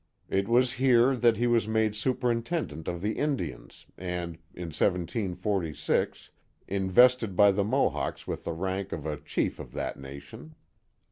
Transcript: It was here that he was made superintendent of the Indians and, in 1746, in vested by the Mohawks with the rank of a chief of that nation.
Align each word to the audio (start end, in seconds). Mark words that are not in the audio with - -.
It 0.29 0.47
was 0.47 0.73
here 0.81 1.15
that 1.15 1.37
he 1.37 1.45
was 1.45 1.67
made 1.67 1.95
superintendent 1.95 2.87
of 2.87 3.03
the 3.03 3.19
Indians 3.19 3.85
and, 3.99 4.39
in 4.55 4.69
1746, 4.69 6.31
in 6.67 6.89
vested 6.89 7.35
by 7.35 7.51
the 7.51 7.63
Mohawks 7.63 8.25
with 8.25 8.43
the 8.43 8.53
rank 8.53 8.93
of 8.93 9.05
a 9.05 9.17
chief 9.21 9.59
of 9.59 9.73
that 9.73 9.99
nation. 9.99 10.55